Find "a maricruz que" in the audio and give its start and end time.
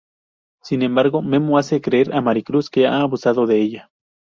2.15-2.87